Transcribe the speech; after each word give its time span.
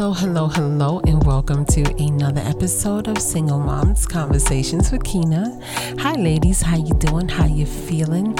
Hello, 0.00 0.14
hello, 0.14 0.48
hello, 0.48 1.00
and 1.06 1.22
welcome 1.24 1.66
to 1.66 1.82
another 2.02 2.40
episode 2.40 3.06
of 3.06 3.18
Single 3.18 3.58
Moms 3.58 4.06
Conversations 4.06 4.90
with 4.90 5.04
Kina. 5.04 5.60
Hi, 5.98 6.14
ladies. 6.14 6.62
How 6.62 6.78
you 6.78 6.94
doing? 6.94 7.28
How 7.28 7.44
you 7.44 7.66
feeling? 7.66 8.34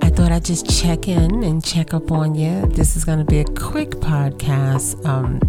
I 0.00 0.10
thought 0.10 0.30
I'd 0.30 0.44
just 0.44 0.68
check 0.68 1.08
in 1.08 1.42
and 1.42 1.64
check 1.64 1.94
up 1.94 2.12
on 2.12 2.34
you. 2.34 2.66
This 2.66 2.96
is 2.96 3.06
going 3.06 3.18
to 3.18 3.24
be 3.24 3.38
a 3.38 3.46
quick 3.46 3.92
podcast. 3.92 5.02
Um, 5.06 5.40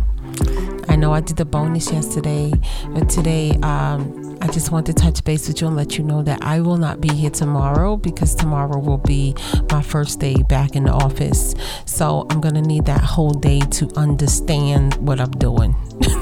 know 0.98 1.14
I 1.14 1.21
did 1.21 1.38
the 1.38 1.45
bonus 1.45 1.91
yesterday, 1.91 2.52
but 2.89 3.09
today 3.09 3.52
um, 3.63 4.38
I 4.41 4.48
just 4.48 4.71
want 4.71 4.86
to 4.88 4.93
touch 4.93 5.23
base 5.23 5.48
with 5.48 5.62
you 5.62 5.68
and 5.68 5.75
let 5.75 5.98
you 5.98 6.04
know 6.04 6.23
that 6.23 6.41
I 6.41 6.59
will 6.59 6.77
not 6.77 7.00
be 7.00 7.09
here 7.09 7.30
tomorrow 7.30 7.98
because 7.98 8.36
tomorrow 8.36 8.80
will 8.80 8.98
be 8.98 9.36
my 9.71 9.81
first 9.81 10.20
day 10.20 10.36
back 10.44 10.75
in 10.75 10.86
the 10.86 10.91
office. 10.91 11.54
So 11.86 12.25
I'm 12.30 12.41
going 12.41 12.55
to 12.55 12.62
need 12.62 12.86
that 12.86 13.02
whole 13.02 13.34
day 13.34 13.59
to 13.59 13.91
understand 13.95 14.95
what 14.95 15.20
I'm 15.20 15.31
doing. 15.31 15.75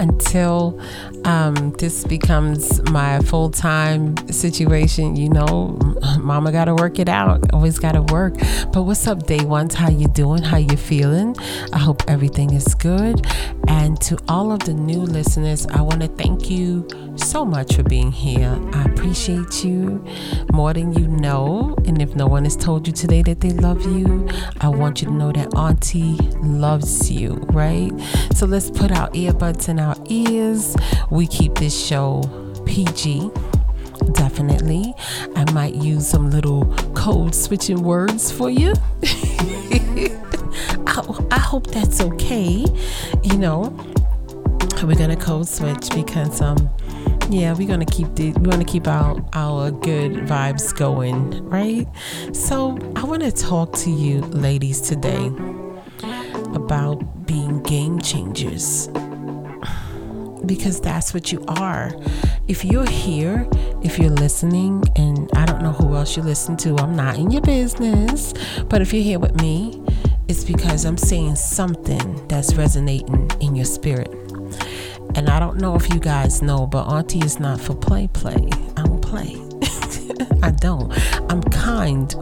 Until 0.00 0.80
um, 1.26 1.72
this 1.72 2.04
becomes 2.04 2.82
my 2.90 3.20
full 3.20 3.50
time 3.50 4.16
situation, 4.28 5.14
you 5.14 5.28
know, 5.28 5.78
mama 6.18 6.52
got 6.52 6.64
to 6.64 6.74
work 6.74 6.98
it 6.98 7.08
out. 7.08 7.52
Always 7.52 7.78
got 7.78 7.92
to 7.92 8.02
work. 8.02 8.34
But 8.72 8.84
what's 8.84 9.06
up, 9.06 9.26
day 9.26 9.44
ones? 9.44 9.74
How 9.74 9.90
you 9.90 10.08
doing? 10.08 10.42
How 10.42 10.56
you 10.56 10.76
feeling? 10.76 11.36
I 11.74 11.78
hope 11.78 12.02
everything 12.08 12.54
is 12.54 12.74
good. 12.74 13.26
And 13.68 14.00
to 14.00 14.18
all 14.26 14.52
of 14.52 14.60
the 14.60 14.72
new 14.72 15.00
listeners, 15.02 15.66
I 15.66 15.82
want 15.82 16.00
to 16.00 16.08
thank 16.08 16.50
you 16.50 16.88
so 17.20 17.44
much 17.44 17.76
for 17.76 17.82
being 17.82 18.12
here. 18.12 18.58
I 18.72 18.84
appreciate 18.84 19.64
you 19.64 20.04
more 20.52 20.72
than 20.72 20.92
you 20.92 21.06
know. 21.08 21.74
And 21.86 22.00
if 22.00 22.14
no 22.14 22.26
one 22.26 22.44
has 22.44 22.56
told 22.56 22.86
you 22.86 22.92
today 22.92 23.22
that 23.22 23.40
they 23.40 23.50
love 23.50 23.84
you, 23.84 24.28
I 24.60 24.68
want 24.68 25.00
you 25.02 25.08
to 25.08 25.14
know 25.14 25.32
that 25.32 25.54
Auntie 25.54 26.16
loves 26.42 27.10
you, 27.10 27.34
right? 27.52 27.90
So 28.34 28.46
let's 28.46 28.70
put 28.70 28.92
our 28.92 29.08
earbuds 29.10 29.68
in 29.68 29.78
our 29.78 29.96
ears. 30.08 30.76
We 31.10 31.26
keep 31.26 31.54
this 31.54 31.78
show 31.86 32.22
PG 32.66 33.30
definitely. 34.12 34.94
I 35.36 35.50
might 35.52 35.74
use 35.74 36.06
some 36.08 36.30
little 36.30 36.64
code 36.94 37.34
switching 37.34 37.82
words 37.82 38.32
for 38.32 38.50
you. 38.50 38.72
I, 40.86 41.26
I, 41.30 41.38
hope 41.38 41.66
that's 41.68 42.00
okay. 42.00 42.64
You 43.22 43.38
know, 43.38 43.76
we're 44.82 44.96
gonna 44.96 45.16
code 45.16 45.46
switch 45.46 45.90
because 45.94 46.40
um, 46.40 46.70
yeah, 47.32 47.52
we're 47.52 47.68
gonna 47.68 47.86
keep 47.86 48.14
the 48.16 48.32
we 48.32 48.48
want 48.48 48.60
to 48.60 48.70
keep 48.70 48.86
our 48.88 49.22
our 49.32 49.70
good 49.70 50.12
vibes 50.26 50.76
going, 50.76 51.48
right? 51.48 51.86
So 52.34 52.78
I 52.96 53.04
want 53.04 53.22
to 53.22 53.32
talk 53.32 53.72
to 53.78 53.90
you, 53.90 54.20
ladies, 54.20 54.80
today 54.80 55.26
about 56.54 57.26
being 57.26 57.62
game 57.62 58.00
changers 58.00 58.88
because 60.46 60.80
that's 60.80 61.14
what 61.14 61.30
you 61.30 61.44
are. 61.46 61.92
If 62.48 62.64
you're 62.64 62.88
here, 62.88 63.48
if 63.82 63.98
you're 63.98 64.10
listening, 64.10 64.82
and 64.96 65.30
I 65.36 65.46
don't 65.46 65.62
know 65.62 65.72
who 65.72 65.94
else 65.94 66.16
you 66.16 66.24
listen 66.24 66.56
to, 66.58 66.76
I'm 66.78 66.96
not 66.96 67.16
in 67.16 67.30
your 67.30 67.42
business, 67.42 68.34
but 68.64 68.82
if 68.82 68.92
you're 68.92 69.04
here 69.04 69.20
with 69.20 69.40
me, 69.40 69.80
it's 70.26 70.44
because 70.44 70.84
I'm 70.84 70.98
saying 70.98 71.36
something 71.36 72.26
that's 72.28 72.54
resonating 72.54 73.30
in 73.40 73.54
your 73.54 73.64
spirit. 73.64 74.19
And 75.14 75.28
I 75.28 75.38
don't 75.40 75.58
know 75.58 75.74
if 75.74 75.88
you 75.92 76.00
guys 76.00 76.42
know, 76.42 76.66
but 76.66 76.84
Auntie 76.86 77.20
is 77.20 77.40
not 77.40 77.60
for 77.60 77.74
play 77.74 78.08
play. 78.08 78.48
I 78.76 78.82
don't 78.82 79.00
play. 79.02 79.36
I 80.42 80.50
don't. 80.50 80.92
I'm 81.30 81.42
kind, 81.42 82.14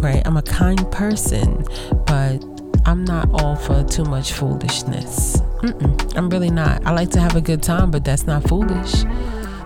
right? 0.00 0.22
I'm 0.26 0.36
a 0.36 0.42
kind 0.42 0.90
person, 0.90 1.64
but 2.06 2.44
I'm 2.86 3.04
not 3.04 3.28
all 3.32 3.56
for 3.56 3.82
too 3.84 4.04
much 4.04 4.32
foolishness. 4.32 5.38
Mm-mm, 5.62 6.16
I'm 6.16 6.28
really 6.28 6.50
not. 6.50 6.84
I 6.86 6.92
like 6.92 7.10
to 7.10 7.20
have 7.20 7.36
a 7.36 7.40
good 7.40 7.62
time, 7.62 7.90
but 7.90 8.04
that's 8.04 8.26
not 8.26 8.46
foolish. 8.48 9.04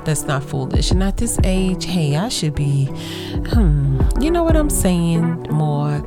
That's 0.04 0.22
not 0.22 0.42
foolish. 0.42 0.90
And 0.90 1.02
at 1.02 1.16
this 1.16 1.38
age, 1.44 1.84
hey, 1.84 2.16
I 2.16 2.28
should 2.28 2.54
be, 2.54 2.86
hmm, 2.86 4.00
you 4.20 4.30
know 4.30 4.44
what 4.44 4.56
I'm 4.56 4.70
saying? 4.70 5.48
More 5.50 6.02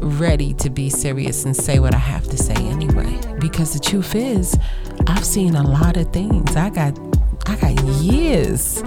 ready 0.00 0.54
to 0.54 0.70
be 0.70 0.90
serious 0.90 1.44
and 1.44 1.56
say 1.56 1.78
what 1.78 1.94
I 1.94 1.98
have 1.98 2.24
to 2.28 2.36
say 2.36 2.54
anyway. 2.54 3.18
Because 3.40 3.72
the 3.72 3.80
truth 3.80 4.14
is, 4.14 4.56
I've 5.06 5.24
seen 5.24 5.54
a 5.54 5.62
lot 5.62 5.96
of 5.96 6.12
things. 6.12 6.56
I 6.56 6.70
got 6.70 6.98
I 7.48 7.56
got 7.56 7.84
years 7.84 8.82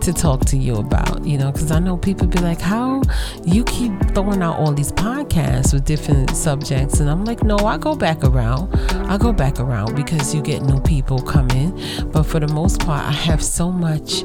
to 0.00 0.12
talk 0.12 0.44
to 0.44 0.56
you 0.56 0.76
about, 0.76 1.24
you 1.24 1.38
know, 1.38 1.50
because 1.50 1.70
I 1.72 1.78
know 1.78 1.96
people 1.96 2.26
be 2.26 2.38
like, 2.38 2.60
how 2.60 3.02
you 3.44 3.64
keep 3.64 3.92
throwing 4.14 4.42
out 4.42 4.58
all 4.58 4.72
these 4.72 4.92
podcasts 4.92 5.72
with 5.72 5.84
different 5.84 6.30
subjects. 6.30 7.00
And 7.00 7.10
I'm 7.10 7.24
like, 7.24 7.42
no, 7.42 7.56
I 7.56 7.78
go 7.78 7.96
back 7.96 8.22
around. 8.22 8.74
I 9.10 9.16
go 9.16 9.32
back 9.32 9.58
around 9.58 9.96
because 9.96 10.34
you 10.34 10.42
get 10.42 10.62
new 10.62 10.80
people 10.80 11.18
coming. 11.20 11.80
But 12.12 12.24
for 12.24 12.38
the 12.38 12.48
most 12.48 12.80
part, 12.80 13.04
I 13.04 13.12
have 13.12 13.42
so 13.42 13.72
much 13.72 14.22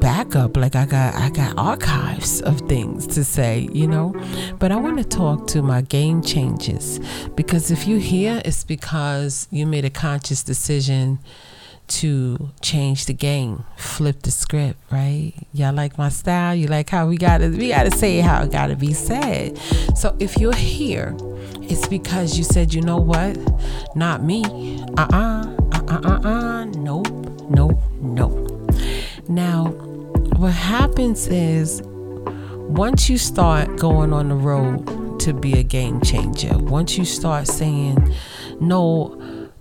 backup 0.00 0.56
like 0.56 0.74
i 0.74 0.86
got 0.86 1.14
i 1.14 1.28
got 1.30 1.56
archives 1.58 2.40
of 2.42 2.60
things 2.62 3.06
to 3.06 3.22
say 3.22 3.68
you 3.72 3.86
know 3.86 4.14
but 4.58 4.72
i 4.72 4.76
want 4.76 4.96
to 4.96 5.04
talk 5.04 5.46
to 5.46 5.62
my 5.62 5.80
game 5.82 6.22
changes 6.22 7.00
because 7.34 7.70
if 7.70 7.86
you're 7.86 7.98
here 7.98 8.40
it's 8.44 8.64
because 8.64 9.46
you 9.50 9.66
made 9.66 9.84
a 9.84 9.90
conscious 9.90 10.42
decision 10.42 11.18
to 11.90 12.50
change 12.60 13.06
the 13.06 13.12
game, 13.12 13.64
flip 13.76 14.22
the 14.22 14.30
script, 14.30 14.78
right? 14.92 15.32
Y'all 15.52 15.74
like 15.74 15.98
my 15.98 16.08
style? 16.08 16.54
You 16.54 16.68
like 16.68 16.88
how 16.88 17.08
we 17.08 17.16
gotta 17.16 17.48
we 17.48 17.68
gotta 17.68 17.90
say 17.90 18.20
how 18.20 18.44
it 18.44 18.52
gotta 18.52 18.76
be 18.76 18.94
said. 18.94 19.58
So 19.96 20.16
if 20.20 20.38
you're 20.38 20.54
here, 20.54 21.16
it's 21.62 21.88
because 21.88 22.38
you 22.38 22.44
said, 22.44 22.72
you 22.72 22.80
know 22.80 22.96
what? 22.98 23.36
Not 23.96 24.22
me. 24.22 24.44
Uh-uh. 24.96 25.56
Uh-uh 25.72 26.00
uh-uh. 26.04 26.64
Nope. 26.66 27.08
Nope. 27.50 27.80
Nope. 28.00 28.70
Now, 29.28 29.74
what 30.40 30.54
happens 30.54 31.26
is 31.26 31.82
once 31.84 33.10
you 33.10 33.18
start 33.18 33.76
going 33.76 34.10
on 34.10 34.30
the 34.30 34.34
road 34.34 35.20
to 35.20 35.34
be 35.34 35.58
a 35.58 35.62
game 35.62 36.00
changer, 36.00 36.56
once 36.56 36.96
you 36.96 37.04
start 37.04 37.46
saying, 37.46 38.14
no, 38.58 39.16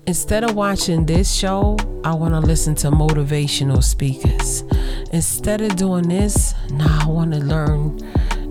Instead 0.08 0.44
of 0.44 0.56
watching 0.56 1.06
this 1.06 1.32
show, 1.32 1.78
I 2.04 2.16
want 2.16 2.34
to 2.34 2.40
listen 2.40 2.74
to 2.76 2.90
motivational 2.90 3.84
speakers. 3.84 4.64
Instead 5.12 5.62
of 5.62 5.76
doing 5.76 6.08
this, 6.08 6.56
now 6.72 7.02
I 7.04 7.08
want 7.08 7.34
to 7.34 7.40
learn, 7.40 8.00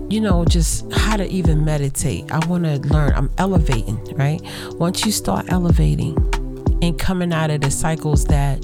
you 0.09 0.21
know, 0.21 0.45
just 0.45 0.89
how 0.93 1.17
to 1.17 1.27
even 1.27 1.65
meditate. 1.65 2.31
I 2.31 2.45
want 2.45 2.63
to 2.63 2.77
learn. 2.87 3.11
I'm 3.13 3.29
elevating, 3.37 4.01
right? 4.15 4.39
Once 4.75 5.05
you 5.05 5.11
start 5.11 5.51
elevating 5.51 6.15
and 6.81 6.97
coming 6.97 7.33
out 7.33 7.51
of 7.51 7.59
the 7.59 7.71
cycles 7.71 8.23
that 8.25 8.63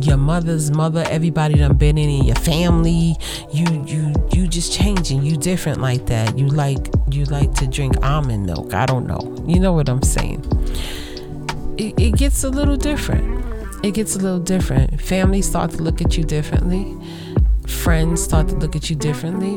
your 0.00 0.16
mother's 0.16 0.70
mother, 0.70 1.04
everybody 1.08 1.54
done 1.54 1.76
been 1.76 1.98
in, 1.98 2.08
in 2.08 2.24
your 2.24 2.36
family, 2.36 3.16
you 3.52 3.84
you 3.86 4.14
you 4.32 4.46
just 4.46 4.72
changing. 4.72 5.22
You 5.22 5.36
different 5.36 5.80
like 5.80 6.06
that. 6.06 6.38
You 6.38 6.46
like 6.46 6.88
you 7.10 7.24
like 7.26 7.54
to 7.54 7.66
drink 7.66 7.96
almond 8.04 8.46
milk. 8.46 8.74
I 8.74 8.86
don't 8.86 9.06
know. 9.06 9.36
You 9.46 9.60
know 9.60 9.72
what 9.72 9.88
I'm 9.88 10.02
saying 10.02 10.44
it, 11.80 11.98
it 11.98 12.16
gets 12.16 12.44
a 12.44 12.50
little 12.50 12.76
different. 12.76 13.44
It 13.82 13.92
gets 13.94 14.14
a 14.14 14.18
little 14.18 14.38
different. 14.38 15.00
Families 15.00 15.48
start 15.48 15.70
to 15.72 15.82
look 15.82 16.02
at 16.02 16.16
you 16.18 16.24
differently. 16.24 16.94
Friends 17.66 18.22
start 18.22 18.48
to 18.48 18.56
look 18.56 18.76
at 18.76 18.90
you 18.90 18.96
differently. 18.96 19.54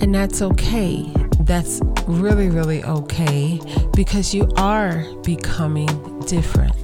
And 0.00 0.14
that's 0.14 0.42
okay. 0.42 1.10
That's 1.40 1.80
really, 2.06 2.48
really 2.48 2.84
okay 2.84 3.60
because 3.96 4.32
you 4.32 4.48
are 4.56 5.04
becoming 5.22 6.20
different. 6.20 6.83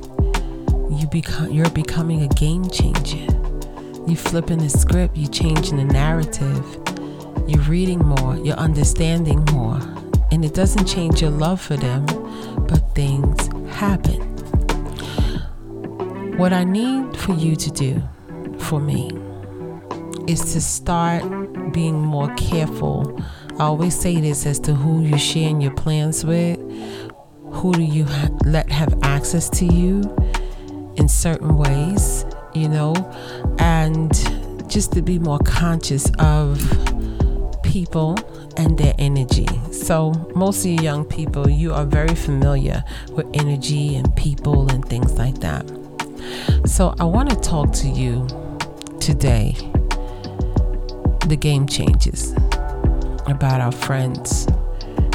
You 1.00 1.06
become 1.06 1.50
you're 1.50 1.70
becoming 1.70 2.20
a 2.24 2.28
game 2.28 2.68
changer. 2.68 3.26
You 4.06 4.16
flipping 4.16 4.58
the 4.58 4.68
script, 4.68 5.16
you 5.16 5.28
changing 5.28 5.78
the 5.78 5.84
narrative. 5.84 6.62
You're 7.48 7.62
reading 7.62 8.00
more, 8.00 8.36
you're 8.36 8.58
understanding 8.58 9.42
more. 9.46 9.80
And 10.30 10.44
it 10.44 10.52
doesn't 10.52 10.84
change 10.84 11.22
your 11.22 11.30
love 11.30 11.58
for 11.58 11.78
them, 11.78 12.04
but 12.68 12.80
things 12.94 13.46
happen. 13.74 14.20
What 16.36 16.52
I 16.52 16.64
need 16.64 17.16
for 17.16 17.32
you 17.32 17.56
to 17.56 17.70
do 17.70 18.02
for 18.58 18.78
me 18.78 19.10
is 20.28 20.52
to 20.52 20.60
start 20.60 21.72
being 21.72 21.98
more 21.98 22.34
careful. 22.34 23.18
I 23.58 23.62
always 23.64 23.98
say 23.98 24.20
this 24.20 24.44
as 24.44 24.60
to 24.60 24.74
who 24.74 25.02
you're 25.02 25.18
sharing 25.18 25.62
your 25.62 25.72
plans 25.72 26.26
with, 26.26 26.58
who 27.52 27.72
do 27.72 27.82
you 27.82 28.04
ha- 28.04 28.28
let 28.44 28.70
have 28.70 29.02
access 29.02 29.48
to 29.50 29.64
you 29.64 30.02
in 30.96 31.08
certain 31.08 31.56
ways, 31.56 32.24
you 32.54 32.68
know, 32.68 32.94
and 33.58 34.12
just 34.68 34.92
to 34.92 35.02
be 35.02 35.18
more 35.18 35.38
conscious 35.40 36.10
of 36.18 36.60
people 37.62 38.16
and 38.56 38.78
their 38.78 38.94
energy. 38.98 39.46
So, 39.72 40.12
most 40.34 40.64
of 40.64 40.70
you 40.70 40.80
young 40.80 41.04
people, 41.04 41.48
you 41.48 41.72
are 41.72 41.84
very 41.84 42.14
familiar 42.14 42.84
with 43.10 43.26
energy 43.34 43.96
and 43.96 44.14
people 44.16 44.70
and 44.70 44.84
things 44.84 45.18
like 45.18 45.38
that. 45.40 45.66
So, 46.66 46.94
I 47.00 47.04
want 47.04 47.30
to 47.30 47.36
talk 47.36 47.72
to 47.74 47.88
you 47.88 48.26
today 49.00 49.56
the 51.26 51.36
game 51.36 51.66
changes 51.66 52.32
about 53.26 53.60
our 53.60 53.70
friends 53.70 54.46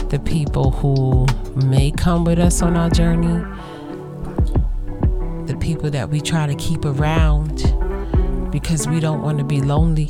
the 0.10 0.20
people 0.20 0.72
who 0.72 1.26
may 1.68 1.92
come 1.92 2.24
with 2.24 2.40
us 2.40 2.62
on 2.62 2.78
our 2.78 2.90
journey, 2.90 3.44
people 5.66 5.90
that 5.90 6.12
we 6.12 6.22
try 6.22 6.46
to 6.46 6.54
keep 6.58 6.86
around 6.86 7.64
because 8.52 8.88
we 8.88 9.00
don't 9.00 9.24
want 9.24 9.40
to 9.40 9.44
be 9.44 9.60
lonely 9.60 10.06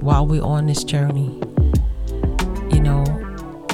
while 0.00 0.24
we're 0.24 0.44
on 0.44 0.66
this 0.66 0.84
journey. 0.84 1.40
You 2.72 2.80
know, 2.80 3.02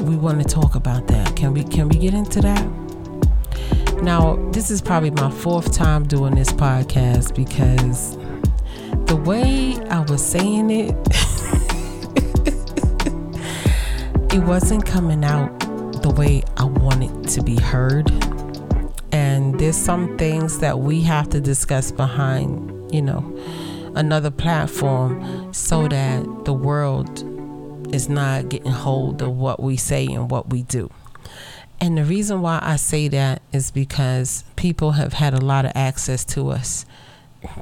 we 0.01 0.17
want 0.17 0.43
to 0.43 0.49
talk 0.49 0.75
about 0.75 1.07
that. 1.09 1.37
Can 1.37 1.53
we 1.53 1.65
can 1.65 1.91
we 1.91 1.99
get 1.99 2.15
into 2.15 2.41
that? 2.41 2.67
Now, 4.03 4.37
this 4.53 4.71
is 4.71 4.81
probably 4.81 5.11
my 5.11 5.31
fourth 5.31 5.71
time 5.71 6.09
doing 6.09 6.35
this 6.35 6.49
podcast 6.49 7.37
because 7.37 8.17
the 9.07 9.17
way 9.17 9.77
I 9.91 10.01
was 10.01 10.25
saying 10.25 10.71
it 10.71 10.93
it 14.33 14.43
wasn't 14.45 14.87
coming 14.87 15.27
out 15.27 15.61
the 16.01 16.15
way 16.17 16.43
I 16.57 16.65
wanted 16.65 17.29
to 17.29 17.43
be 17.43 17.61
heard. 17.61 18.11
There's 19.59 19.77
some 19.77 20.17
things 20.17 20.61
that 20.61 20.79
we 20.79 21.03
have 21.03 21.29
to 21.31 21.41
discuss 21.41 21.91
behind, 21.91 22.95
you 22.95 23.03
know, 23.03 23.37
another 23.97 24.31
platform 24.31 25.53
so 25.53 25.89
that 25.89 26.45
the 26.45 26.53
world 26.53 27.25
is 27.93 28.09
not 28.09 28.49
getting 28.49 28.71
hold 28.71 29.21
of 29.21 29.37
what 29.37 29.61
we 29.61 29.77
say 29.77 30.07
and 30.07 30.31
what 30.31 30.51
we 30.51 30.63
do. 30.63 30.91
And 31.81 31.99
the 31.99 32.05
reason 32.05 32.41
why 32.41 32.61
I 32.63 32.77
say 32.77 33.09
that 33.09 33.43
is 33.53 33.73
because 33.73 34.45
people 34.55 34.93
have 34.93 35.15
had 35.15 35.35
a 35.35 35.41
lot 35.41 35.65
of 35.65 35.73
access 35.75 36.25
to 36.27 36.51
us 36.51 36.87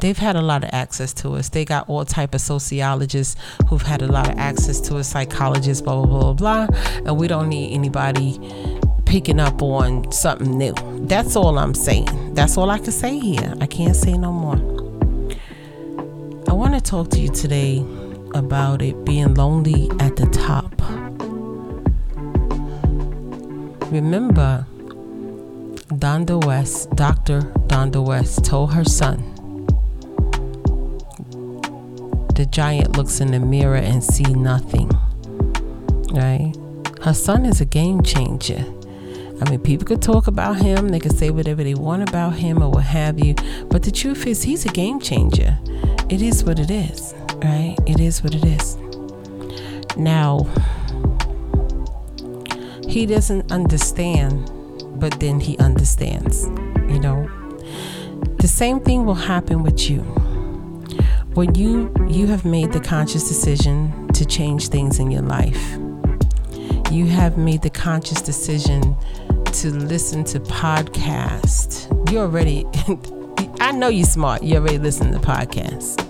they've 0.01 0.19
had 0.19 0.37
a 0.37 0.43
lot 0.43 0.65
of 0.65 0.71
access 0.73 1.13
to 1.13 1.35
us. 1.35 1.51
They 1.51 1.65
got 1.65 1.89
all 1.89 2.05
type 2.05 2.35
of 2.35 2.41
sociologists 2.41 3.37
who've 3.69 3.83
had 3.83 4.03
a 4.03 4.07
lot 4.07 4.29
of 4.29 4.39
access 4.39 4.81
to 4.83 4.97
us, 4.97 5.09
psychologists, 5.09 5.83
blah 5.83 6.03
blah 6.03 6.07
blah 6.07 6.33
blah, 6.33 6.67
blah 6.67 6.79
and 7.05 7.17
we 7.17 7.29
don't 7.29 7.49
need 7.49 7.75
anybody 7.75 8.39
picking 9.07 9.41
up 9.41 9.63
on 9.63 10.11
something 10.13 10.59
new. 10.59 10.75
That's 11.07 11.37
all 11.37 11.59
I'm 11.59 11.73
saying. 11.73 12.35
That's 12.35 12.59
all 12.59 12.69
I 12.69 12.79
can 12.79 12.93
say 12.93 13.19
here. 13.19 13.55
I 13.61 13.67
can't 13.67 13.97
say 13.97 14.13
no 14.13 14.33
more. 14.33 14.57
I 16.49 16.53
want 16.53 16.75
to 16.75 16.81
talk 16.81 17.09
to 17.11 17.21
you 17.21 17.31
today 17.31 17.79
about 18.35 18.83
it 18.83 19.05
being 19.05 19.35
lonely 19.35 19.91
at 20.01 20.17
the 20.17 20.27
top. 20.27 20.73
Remember, 23.91 24.67
Donda 25.89 26.45
West, 26.45 26.91
Dr. 26.91 27.43
Donda 27.69 28.05
West, 28.05 28.45
told 28.45 28.75
her 28.75 28.85
son 28.85 29.33
the 32.35 32.45
giant 32.45 32.99
looks 32.99 33.21
in 33.21 33.31
the 33.31 33.41
mirror 33.41 33.77
and 33.77 34.05
see 34.05 34.35
nothing. 34.35 34.91
Right? 36.13 36.53
Her 37.03 37.15
son 37.15 37.47
is 37.47 37.63
a 37.63 37.65
game 37.65 38.03
changer. 38.03 38.76
I 39.41 39.51
mean, 39.51 39.61
people 39.61 39.87
could 39.87 40.01
talk 40.01 40.27
about 40.27 40.57
him, 40.57 40.89
they 40.89 40.99
could 40.99 41.17
say 41.17 41.31
whatever 41.31 41.63
they 41.63 41.75
want 41.75 42.09
about 42.09 42.35
him 42.35 42.63
or 42.63 42.71
what 42.71 42.85
have 42.85 43.23
you, 43.23 43.35
but 43.69 43.83
the 43.83 43.91
truth 43.91 44.27
is, 44.27 44.43
he's 44.43 44.65
a 44.65 44.71
game 44.71 44.99
changer. 44.99 45.59
It 46.09 46.23
is 46.23 46.43
what 46.43 46.59
it 46.59 46.71
is, 46.71 47.15
right? 47.37 47.77
It 47.87 48.01
is 48.01 48.23
what 48.23 48.35
it 48.35 48.45
is. 48.45 48.77
Now, 49.97 50.47
he 52.89 53.05
doesn't 53.05 53.53
understand, 53.53 54.51
but 54.99 55.21
then 55.21 55.39
he 55.41 55.59
understands, 55.59 56.45
you 56.89 56.99
know? 56.99 57.29
The 58.39 58.49
same 58.49 58.81
thing 58.81 59.05
will 59.05 59.15
happen 59.15 59.63
with 59.63 59.91
you 59.91 60.01
when 61.35 61.55
you 61.55 61.93
you 62.09 62.27
have 62.27 62.47
made 62.47 62.73
the 62.73 62.81
conscious 62.81 63.29
decision 63.29 64.09
to 64.15 64.25
change 64.25 64.69
things 64.69 64.99
in 64.99 65.11
your 65.11 65.21
life 65.21 65.77
you 66.91 67.05
have 67.05 67.37
made 67.37 67.61
the 67.61 67.69
conscious 67.69 68.23
decision 68.23 68.97
to 69.61 69.71
listen 69.71 70.23
to 70.23 70.39
podcasts 70.41 71.89
you 72.13 72.19
already 72.19 72.67
i 73.61 73.73
know 73.73 73.89
you're 73.89 74.05
smart. 74.05 74.43
You 74.43 74.57
already 74.57 74.79
listen 74.79 75.13
to 75.13 75.19
podcasts. 75.19 76.03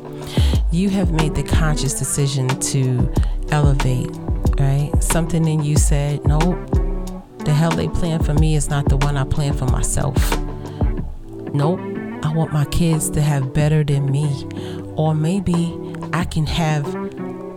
You 0.72 0.90
have 0.90 1.12
made 1.12 1.34
the 1.34 1.44
conscious 1.44 1.94
decision 1.94 2.48
to 2.48 3.12
elevate 3.50 4.10
right? 4.58 4.90
Something 5.00 5.46
in 5.46 5.62
you 5.62 5.76
said 5.76 6.24
no 6.26 6.38
the 7.44 7.52
hell 7.52 7.70
they 7.70 7.88
plan 7.88 8.22
for 8.22 8.34
me 8.34 8.56
is 8.56 8.68
not 8.68 8.88
the 8.88 8.96
one 8.96 9.16
i 9.16 9.22
plan 9.24 9.52
for 9.52 9.66
myself. 9.66 10.16
Nope 11.54 11.80
i 12.24 12.32
want 12.32 12.52
my 12.52 12.64
kids 12.66 13.10
to 13.10 13.20
have 13.20 13.54
better 13.54 13.84
than 13.84 14.10
me. 14.10 14.46
Or 14.96 15.14
maybe 15.14 15.78
I 16.12 16.24
can 16.24 16.46
have 16.46 17.05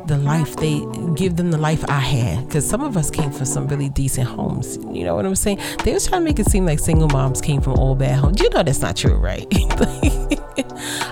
the 0.09 0.17
life 0.17 0.55
they 0.55 0.83
give 1.13 1.35
them 1.35 1.51
the 1.51 1.57
life 1.57 1.85
I 1.87 1.99
had 1.99 2.47
because 2.47 2.67
some 2.67 2.81
of 2.81 2.97
us 2.97 3.11
came 3.11 3.31
from 3.31 3.45
some 3.45 3.67
really 3.67 3.89
decent 3.89 4.27
homes. 4.27 4.77
You 4.91 5.03
know 5.03 5.15
what 5.15 5.23
I'm 5.23 5.35
saying? 5.35 5.59
They 5.83 5.93
was 5.93 6.07
trying 6.07 6.21
to 6.21 6.25
make 6.25 6.39
it 6.39 6.47
seem 6.47 6.65
like 6.65 6.79
single 6.79 7.07
moms 7.09 7.41
came 7.41 7.61
from 7.61 7.73
all 7.73 7.93
bad 7.93 8.17
homes. 8.17 8.41
You 8.41 8.49
know 8.49 8.63
that's 8.63 8.81
not 8.81 8.97
true, 8.97 9.17
right? 9.17 9.45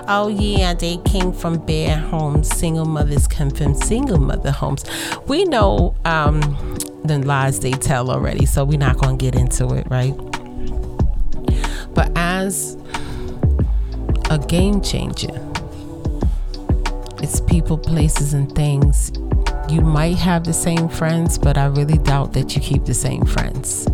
oh 0.08 0.26
yeah, 0.36 0.74
they 0.74 0.96
came 1.04 1.32
from 1.32 1.64
bad 1.64 2.00
homes. 2.10 2.48
Single 2.48 2.86
mothers 2.86 3.28
come 3.28 3.50
from 3.50 3.74
single 3.74 4.18
mother 4.18 4.50
homes. 4.50 4.84
We 5.28 5.44
know 5.44 5.94
um, 6.04 6.40
the 7.04 7.20
lies 7.24 7.60
they 7.60 7.72
tell 7.72 8.10
already, 8.10 8.46
so 8.46 8.64
we're 8.64 8.78
not 8.78 8.98
gonna 8.98 9.16
get 9.16 9.36
into 9.36 9.74
it, 9.74 9.86
right? 9.88 10.16
But 11.94 12.10
as 12.16 12.76
a 14.28 14.38
game 14.38 14.80
changer 14.80 15.47
it's 17.28 17.42
people, 17.42 17.76
places, 17.76 18.32
and 18.32 18.50
things. 18.54 19.12
You 19.68 19.82
might 19.82 20.16
have 20.16 20.44
the 20.44 20.54
same 20.54 20.88
friends, 20.88 21.36
but 21.36 21.58
I 21.58 21.66
really 21.66 21.98
doubt 21.98 22.32
that 22.32 22.56
you 22.56 22.62
keep 22.62 22.86
the 22.86 22.94
same 22.94 23.26
friends. 23.26 23.86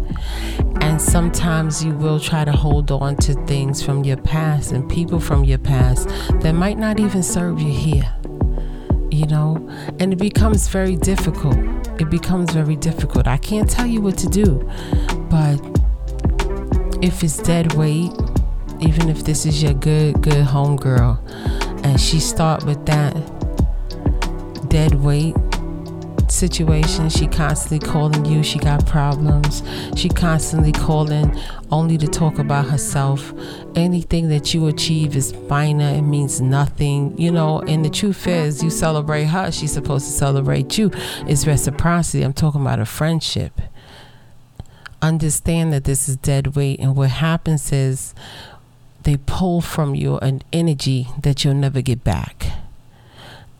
And 0.80 1.02
sometimes 1.02 1.84
you 1.84 1.94
will 1.94 2.20
try 2.20 2.44
to 2.44 2.52
hold 2.52 2.92
on 2.92 3.16
to 3.16 3.34
things 3.46 3.82
from 3.82 4.04
your 4.04 4.18
past 4.18 4.70
and 4.70 4.88
people 4.88 5.18
from 5.18 5.42
your 5.42 5.58
past 5.58 6.08
that 6.42 6.52
might 6.52 6.78
not 6.78 7.00
even 7.00 7.24
serve 7.24 7.60
you 7.60 7.72
here. 7.72 8.08
You 9.10 9.26
know, 9.26 9.68
and 9.98 10.12
it 10.12 10.18
becomes 10.20 10.68
very 10.68 10.94
difficult. 10.94 11.56
It 12.00 12.10
becomes 12.10 12.52
very 12.52 12.76
difficult. 12.76 13.26
I 13.26 13.38
can't 13.38 13.68
tell 13.68 13.86
you 13.86 14.00
what 14.00 14.16
to 14.18 14.28
do, 14.28 14.70
but 15.28 15.58
if 17.02 17.24
it's 17.24 17.38
dead 17.38 17.72
weight, 17.72 18.12
even 18.80 19.08
if 19.08 19.24
this 19.24 19.44
is 19.44 19.60
your 19.60 19.74
good, 19.74 20.22
good 20.22 20.44
home 20.44 20.76
girl, 20.76 21.20
and 21.84 22.00
she 22.00 22.18
start 22.18 22.64
with 22.64 22.84
that 22.86 23.14
dead 24.68 24.94
weight 24.94 25.36
situation. 26.28 27.08
She 27.08 27.26
constantly 27.26 27.78
calling 27.78 28.24
you. 28.24 28.42
She 28.42 28.58
got 28.58 28.84
problems. 28.86 29.62
She 29.96 30.08
constantly 30.08 30.72
calling 30.72 31.38
only 31.70 31.96
to 31.98 32.06
talk 32.06 32.38
about 32.38 32.66
herself. 32.66 33.32
Anything 33.76 34.28
that 34.28 34.52
you 34.52 34.66
achieve 34.66 35.16
is 35.16 35.32
minor 35.48 35.88
it 35.88 36.02
means 36.02 36.40
nothing 36.40 37.16
you 37.18 37.30
know? 37.30 37.60
And 37.60 37.84
the 37.84 37.90
truth 37.90 38.26
is 38.26 38.62
you 38.62 38.70
celebrate 38.70 39.24
her. 39.24 39.52
She's 39.52 39.72
supposed 39.72 40.06
to 40.06 40.12
celebrate 40.12 40.76
you. 40.76 40.90
It's 41.26 41.46
reciprocity. 41.46 42.22
I'm 42.24 42.32
talking 42.32 42.60
about 42.60 42.80
a 42.80 42.86
friendship. 42.86 43.60
Understand 45.00 45.72
that 45.72 45.84
this 45.84 46.08
is 46.08 46.16
dead 46.16 46.56
weight. 46.56 46.80
And 46.80 46.96
what 46.96 47.10
happens 47.10 47.70
is 47.72 48.14
they 49.04 49.18
pull 49.18 49.60
from 49.60 49.94
you 49.94 50.18
an 50.18 50.42
energy 50.52 51.08
that 51.22 51.44
you'll 51.44 51.54
never 51.54 51.80
get 51.80 52.02
back. 52.04 52.46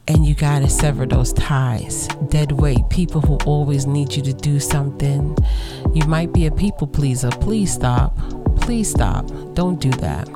And 0.07 0.27
you 0.27 0.35
got 0.35 0.59
to 0.61 0.69
sever 0.69 1.07
those 1.07 1.33
ties. 1.33 2.09
Dead 2.29 2.53
weight, 2.53 2.89
people 2.91 3.23
who 3.23 3.37
always 3.47 3.87
need 3.87 4.15
you 4.15 4.23
to 4.23 4.35
do 4.35 4.61
something. 4.61 5.37
You 5.95 6.05
might 6.07 6.33
be 6.33 6.47
a 6.47 6.51
people 6.51 6.87
pleaser. 6.87 7.31
Please 7.31 7.73
stop 7.73 8.19
please 8.57 8.91
stop. 8.91 9.27
Don't 9.55 9.81
do 9.81 9.91
that. 9.93 10.29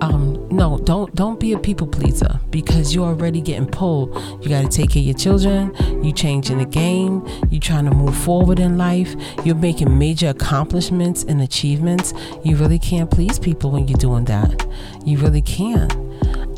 Um, 0.00 0.48
no 0.48 0.78
don't 0.78 1.14
don't 1.14 1.40
be 1.40 1.52
a 1.52 1.58
people 1.58 1.86
pleaser 1.86 2.40
because 2.50 2.94
you're 2.94 3.06
already 3.06 3.40
getting 3.40 3.66
pulled. 3.66 4.14
You 4.42 4.48
got 4.48 4.62
to 4.62 4.68
take 4.68 4.90
care 4.90 5.00
of 5.00 5.06
your 5.06 5.16
children. 5.16 5.74
You 6.04 6.12
changing 6.12 6.58
the 6.58 6.64
game. 6.64 7.26
You 7.50 7.60
trying 7.60 7.84
to 7.86 7.90
move 7.90 8.16
forward 8.16 8.58
in 8.58 8.78
life. 8.78 9.14
You're 9.44 9.54
making 9.54 9.98
major 9.98 10.28
accomplishments 10.28 11.24
and 11.24 11.40
achievements. 11.42 12.14
You 12.44 12.56
really 12.56 12.78
can't 12.78 13.10
please 13.10 13.38
people 13.38 13.70
when 13.70 13.88
you're 13.88 13.98
doing 13.98 14.24
that. 14.26 14.66
You 15.04 15.18
really 15.18 15.42
can't. 15.42 15.92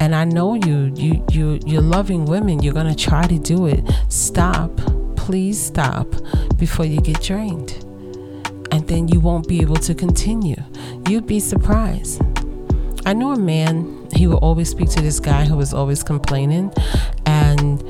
And 0.01 0.15
i 0.15 0.25
know 0.25 0.55
you 0.55 0.93
you 0.95 1.25
you 1.31 1.61
you're 1.67 1.83
loving 1.83 2.25
women. 2.25 2.63
You're 2.63 2.75
gonna 2.75 2.95
try 2.95 3.27
to 3.27 3.39
do 3.39 3.67
it. 3.67 3.85
Stop. 4.09 4.77
Please 5.17 5.61
stop 5.61 6.07
before 6.57 6.87
you 6.87 7.01
get 7.01 7.21
drained 7.21 7.88
and 8.71 8.87
then 8.89 9.09
you 9.09 9.21
won't 9.21 9.49
be 9.49 9.61
able 9.61 9.77
to 9.77 9.95
continue. 9.95 10.63
You'd 11.09 11.27
be 11.27 11.41
surprised. 11.41 12.23
I 13.07 13.13
knew 13.13 13.31
a 13.31 13.39
man, 13.39 14.09
he 14.13 14.27
would 14.27 14.39
always 14.39 14.69
speak 14.69 14.91
to 14.91 15.01
this 15.01 15.21
guy 15.21 15.45
who 15.45 15.57
was 15.57 15.73
always 15.73 16.03
complaining, 16.03 16.73
and 17.27 17.83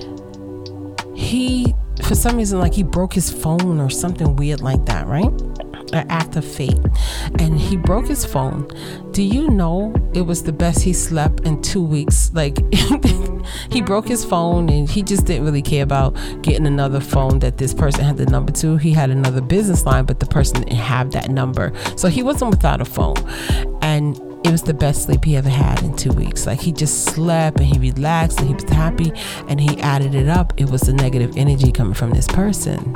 he, 1.16 1.74
for 2.04 2.14
some 2.14 2.36
reason, 2.36 2.58
like 2.60 2.74
he 2.74 2.82
broke 2.82 3.12
his 3.12 3.30
phone 3.30 3.80
or 3.80 3.90
something 3.90 4.36
weird 4.36 4.60
like 4.60 4.84
that, 4.86 5.06
right? 5.06 5.32
An 5.92 6.06
act 6.10 6.36
of 6.36 6.44
fate. 6.44 6.78
And 7.38 7.58
he 7.58 7.76
broke 7.76 8.06
his 8.06 8.24
phone. 8.24 8.68
Do 9.12 9.22
you 9.22 9.48
know 9.48 9.94
it 10.14 10.22
was 10.22 10.42
the 10.42 10.52
best 10.52 10.82
he 10.82 10.92
slept 10.92 11.40
in 11.40 11.62
two 11.62 11.82
weeks? 11.82 12.30
Like, 12.34 12.58
he 13.70 13.80
broke 13.80 14.08
his 14.08 14.24
phone 14.24 14.68
and 14.68 14.88
he 14.88 15.02
just 15.02 15.26
didn't 15.26 15.44
really 15.44 15.62
care 15.62 15.82
about 15.82 16.14
getting 16.42 16.66
another 16.66 17.00
phone 17.00 17.38
that 17.40 17.58
this 17.58 17.74
person 17.74 18.04
had 18.04 18.16
the 18.16 18.26
number 18.26 18.52
to. 18.52 18.76
He 18.76 18.92
had 18.92 19.10
another 19.10 19.40
business 19.40 19.86
line, 19.86 20.04
but 20.04 20.20
the 20.20 20.26
person 20.26 20.62
didn't 20.62 20.76
have 20.76 21.12
that 21.12 21.30
number. 21.30 21.72
So 21.96 22.08
he 22.08 22.22
wasn't 22.22 22.50
without 22.50 22.80
a 22.80 22.84
phone. 22.84 23.16
And 23.82 24.20
it 24.44 24.52
was 24.52 24.62
the 24.62 24.74
best 24.74 25.04
sleep 25.04 25.24
he 25.24 25.36
ever 25.36 25.48
had 25.48 25.82
in 25.82 25.96
two 25.96 26.12
weeks. 26.12 26.46
Like 26.46 26.60
he 26.60 26.72
just 26.72 27.04
slept 27.06 27.58
and 27.58 27.66
he 27.66 27.78
relaxed 27.78 28.38
and 28.38 28.48
he 28.48 28.54
was 28.54 28.64
happy 28.64 29.12
and 29.48 29.60
he 29.60 29.80
added 29.80 30.14
it 30.14 30.28
up. 30.28 30.52
It 30.56 30.70
was 30.70 30.82
the 30.82 30.92
negative 30.92 31.36
energy 31.36 31.72
coming 31.72 31.94
from 31.94 32.10
this 32.10 32.26
person, 32.26 32.94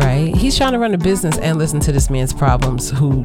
right? 0.00 0.34
He's 0.34 0.56
trying 0.56 0.72
to 0.72 0.78
run 0.78 0.94
a 0.94 0.98
business 0.98 1.38
and 1.38 1.58
listen 1.58 1.80
to 1.80 1.92
this 1.92 2.10
man's 2.10 2.32
problems 2.32 2.90
who 2.90 3.24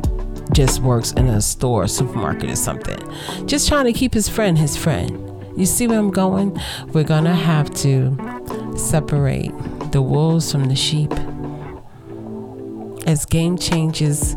just 0.53 0.81
works 0.81 1.11
in 1.13 1.27
a 1.27 1.41
store, 1.41 1.87
supermarket, 1.87 2.49
or 2.49 2.55
something. 2.55 2.99
Just 3.47 3.67
trying 3.67 3.85
to 3.85 3.93
keep 3.93 4.13
his 4.13 4.29
friend 4.29 4.57
his 4.57 4.77
friend. 4.77 5.21
You 5.57 5.65
see 5.65 5.87
where 5.87 5.99
I'm 5.99 6.11
going? 6.11 6.59
We're 6.87 7.03
gonna 7.03 7.35
have 7.35 7.73
to 7.75 8.17
separate 8.77 9.51
the 9.91 10.01
wolves 10.01 10.51
from 10.51 10.65
the 10.65 10.75
sheep. 10.75 11.11
As 13.07 13.25
game 13.25 13.57
changes, 13.57 14.35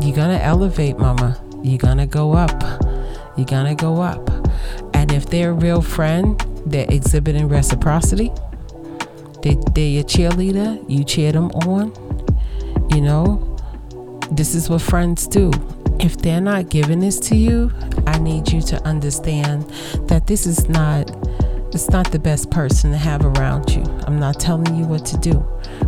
you're 0.00 0.16
gonna 0.16 0.40
elevate, 0.42 0.98
mama 0.98 1.40
you're 1.62 1.78
gonna 1.78 2.06
go 2.06 2.32
up. 2.32 2.62
You're 3.36 3.46
gonna 3.46 3.74
go 3.74 4.00
up. 4.00 4.28
And 4.94 5.12
if 5.12 5.26
they're 5.26 5.50
a 5.50 5.54
real 5.54 5.82
friend, 5.82 6.42
they're 6.66 6.86
exhibiting 6.88 7.48
reciprocity. 7.48 8.32
They, 9.42 9.56
they're 9.74 9.88
your 9.88 10.04
cheerleader. 10.04 10.84
You 10.88 11.04
cheer 11.04 11.32
them 11.32 11.50
on. 11.50 11.92
You 12.90 13.00
know, 13.00 13.56
this 14.30 14.54
is 14.54 14.68
what 14.68 14.82
friends 14.82 15.26
do. 15.26 15.50
If 15.98 16.16
they're 16.18 16.40
not 16.40 16.70
giving 16.70 17.00
this 17.00 17.18
to 17.28 17.36
you, 17.36 17.70
I 18.06 18.18
need 18.18 18.50
you 18.50 18.62
to 18.62 18.82
understand 18.86 19.68
that 20.08 20.26
this 20.26 20.46
is 20.46 20.68
not 20.68 21.10
it's 21.72 21.88
not 21.88 22.10
the 22.10 22.18
best 22.18 22.50
person 22.50 22.90
to 22.90 22.96
have 22.96 23.24
around 23.24 23.70
you. 23.70 23.82
I'm 24.04 24.18
not 24.18 24.40
telling 24.40 24.74
you 24.74 24.84
what 24.86 25.06
to 25.06 25.16
do, 25.18 25.44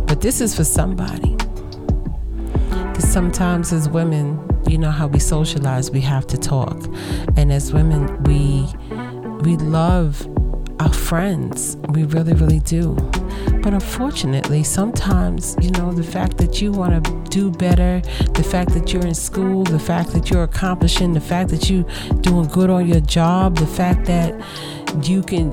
but 0.07 0.21
this 0.21 0.39
is 0.39 0.55
for 0.55 0.63
somebody. 0.63 1.35
Because 2.69 3.11
sometimes 3.11 3.73
as 3.73 3.89
women, 3.89 4.39
you 4.65 4.77
know 4.77 4.91
how 4.91 5.07
we 5.07 5.19
socialize, 5.19 5.91
we 5.91 5.99
have 6.01 6.25
to 6.27 6.37
talk. 6.37 6.85
And 7.35 7.51
as 7.51 7.73
women, 7.73 8.23
we 8.23 8.65
we 9.41 9.57
love 9.57 10.25
our 10.83 10.93
friends. 10.93 11.77
We 11.89 12.03
really, 12.03 12.33
really 12.33 12.59
do. 12.59 12.95
But 13.61 13.73
unfortunately, 13.73 14.63
sometimes, 14.63 15.55
you 15.61 15.71
know, 15.71 15.93
the 15.93 16.03
fact 16.03 16.37
that 16.39 16.61
you 16.61 16.73
want 16.73 17.05
to 17.05 17.23
do 17.29 17.49
better, 17.49 18.01
the 18.33 18.43
fact 18.43 18.71
that 18.71 18.91
you're 18.91 19.05
in 19.05 19.15
school, 19.15 19.63
the 19.63 19.79
fact 19.79 20.09
that 20.09 20.29
you're 20.29 20.43
accomplishing, 20.43 21.13
the 21.13 21.21
fact 21.21 21.49
that 21.51 21.69
you're 21.69 21.85
doing 22.19 22.47
good 22.47 22.69
on 22.69 22.85
your 22.85 22.99
job, 22.99 23.55
the 23.55 23.67
fact 23.67 24.05
that 24.05 24.33
you 25.07 25.23
can 25.23 25.51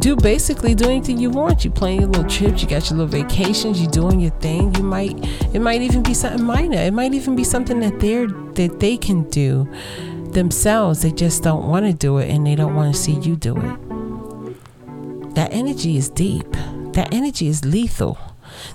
do 0.00 0.16
basically 0.16 0.74
do 0.74 0.86
anything 0.86 1.18
you 1.18 1.30
want. 1.30 1.64
You 1.64 1.70
plan 1.70 2.00
your 2.00 2.08
little 2.08 2.28
trips, 2.28 2.60
you 2.62 2.68
got 2.68 2.90
your 2.90 2.98
little 2.98 3.06
vacations, 3.06 3.80
you're 3.80 3.90
doing 3.90 4.18
your 4.18 4.32
thing. 4.32 4.74
You 4.74 4.82
might 4.82 5.14
it 5.54 5.60
might 5.60 5.82
even 5.82 6.02
be 6.02 6.14
something 6.14 6.44
minor. 6.44 6.78
It 6.78 6.92
might 6.92 7.14
even 7.14 7.36
be 7.36 7.44
something 7.44 7.78
that 7.80 8.00
they're 8.00 8.26
that 8.26 8.80
they 8.80 8.96
can 8.96 9.30
do 9.30 9.72
themselves. 10.32 11.02
They 11.02 11.12
just 11.12 11.44
don't 11.44 11.68
want 11.68 11.86
to 11.86 11.92
do 11.92 12.18
it 12.18 12.28
and 12.30 12.44
they 12.44 12.56
don't 12.56 12.74
want 12.74 12.92
to 12.92 13.00
see 13.00 13.14
you 13.14 13.36
do 13.36 13.56
it. 13.56 13.87
That 15.38 15.52
energy 15.52 15.96
is 15.96 16.08
deep. 16.08 16.50
That 16.94 17.14
energy 17.14 17.46
is 17.46 17.64
lethal. 17.64 18.18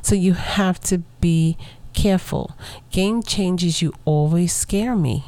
So 0.02 0.16
you 0.16 0.32
have 0.32 0.80
to 0.84 1.00
be 1.20 1.58
careful. 1.92 2.56
Game 2.90 3.22
changes 3.22 3.82
you 3.82 3.92
always 4.06 4.54
scare 4.54 4.96
me. 4.96 5.26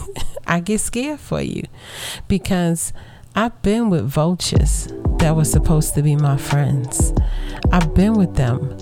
I 0.46 0.60
get 0.60 0.80
scared 0.80 1.20
for 1.20 1.42
you 1.42 1.64
because 2.26 2.94
I've 3.36 3.60
been 3.60 3.90
with 3.90 4.06
vultures 4.06 4.88
that 5.18 5.36
were 5.36 5.44
supposed 5.44 5.94
to 5.96 6.02
be 6.02 6.16
my 6.16 6.38
friends. 6.38 7.12
I've 7.70 7.92
been 7.92 8.14
with 8.14 8.36
them. 8.36 8.74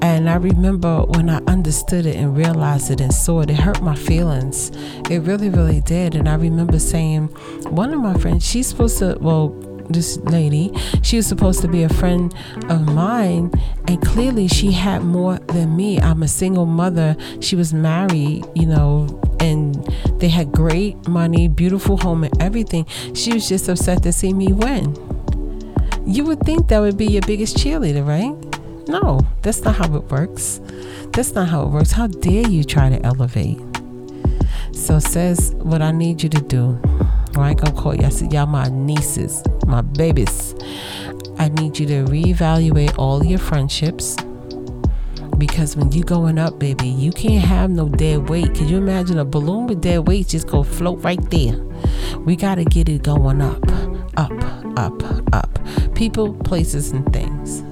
And 0.00 0.30
I 0.30 0.36
remember 0.36 1.02
when 1.02 1.28
I 1.28 1.40
understood 1.46 2.06
it 2.06 2.16
and 2.16 2.34
realized 2.34 2.90
it 2.90 3.02
and 3.02 3.12
saw 3.12 3.42
it, 3.42 3.50
it 3.50 3.58
hurt 3.58 3.82
my 3.82 3.94
feelings. 3.94 4.70
It 5.10 5.18
really, 5.24 5.50
really 5.50 5.82
did. 5.82 6.14
And 6.14 6.26
I 6.26 6.36
remember 6.36 6.78
saying, 6.78 7.26
one 7.68 7.92
of 7.92 8.00
my 8.00 8.14
friends, 8.14 8.46
she's 8.48 8.68
supposed 8.68 8.96
to, 9.00 9.18
well, 9.20 9.48
this 9.92 10.16
lady, 10.18 10.72
she 11.02 11.16
was 11.16 11.26
supposed 11.26 11.60
to 11.62 11.68
be 11.68 11.82
a 11.82 11.88
friend 11.88 12.34
of 12.68 12.82
mine, 12.82 13.50
and 13.88 14.00
clearly 14.02 14.48
she 14.48 14.72
had 14.72 15.02
more 15.02 15.38
than 15.38 15.76
me. 15.76 16.00
I'm 16.00 16.22
a 16.22 16.28
single 16.28 16.66
mother. 16.66 17.16
She 17.40 17.56
was 17.56 17.72
married, 17.72 18.44
you 18.54 18.66
know, 18.66 19.20
and 19.40 19.74
they 20.20 20.28
had 20.28 20.52
great 20.52 21.08
money, 21.08 21.48
beautiful 21.48 21.96
home, 21.96 22.24
and 22.24 22.42
everything. 22.42 22.86
She 23.14 23.32
was 23.32 23.48
just 23.48 23.68
upset 23.68 24.02
to 24.04 24.12
see 24.12 24.32
me 24.32 24.52
win. 24.52 24.96
You 26.06 26.24
would 26.24 26.40
think 26.40 26.68
that 26.68 26.80
would 26.80 26.96
be 26.96 27.06
your 27.06 27.22
biggest 27.22 27.56
cheerleader, 27.56 28.06
right? 28.06 28.34
No, 28.88 29.20
that's 29.42 29.62
not 29.62 29.76
how 29.76 29.94
it 29.94 30.04
works. 30.10 30.60
That's 31.12 31.32
not 31.32 31.48
how 31.48 31.62
it 31.62 31.68
works. 31.68 31.92
How 31.92 32.06
dare 32.06 32.48
you 32.48 32.64
try 32.64 32.88
to 32.88 33.00
elevate? 33.04 33.60
So 34.72 34.98
says 34.98 35.54
what 35.56 35.82
I 35.82 35.90
need 35.92 36.22
you 36.22 36.28
to 36.30 36.40
do. 36.40 36.80
I 37.36 37.50
ain't 37.50 37.60
gonna 37.60 37.80
call 37.80 37.94
you. 37.94 38.08
Y'all 38.30 38.46
my 38.46 38.68
nieces, 38.68 39.42
my 39.66 39.82
babies. 39.82 40.54
I 41.38 41.48
need 41.48 41.78
you 41.78 41.86
to 41.86 42.04
reevaluate 42.04 42.98
all 42.98 43.24
your 43.24 43.38
friendships 43.38 44.16
because 45.40 45.74
when 45.74 45.90
you 45.90 46.04
going 46.04 46.38
up, 46.38 46.58
baby, 46.58 46.86
you 46.86 47.10
can't 47.10 47.42
have 47.42 47.70
no 47.70 47.88
dead 47.88 48.28
weight. 48.28 48.54
Can 48.54 48.68
you 48.68 48.76
imagine 48.76 49.18
a 49.18 49.24
balloon 49.24 49.66
with 49.66 49.80
dead 49.80 50.06
weight 50.06 50.28
just 50.28 50.46
go 50.46 50.62
float 50.62 51.02
right 51.02 51.30
there? 51.30 51.56
We 52.18 52.36
got 52.36 52.56
to 52.56 52.64
get 52.64 52.90
it 52.90 53.02
going 53.02 53.40
up, 53.40 53.62
up, 54.18 54.30
up, 54.78 55.02
up. 55.34 55.58
People, 55.94 56.34
places, 56.34 56.90
and 56.90 57.10
things. 57.10 57.62